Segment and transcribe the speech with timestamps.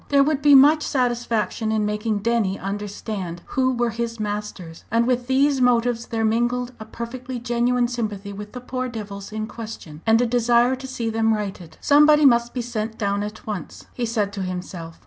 [0.09, 4.83] There would be much satisfaction in making Denny understand who were his masters.
[4.89, 9.45] And with these motives there mingled a perfectly genuine sympathy with the "poor devils" in
[9.45, 11.77] question, and a desire to see them righted.
[11.81, 14.99] "Somebody must be sent down at once," he said to himself.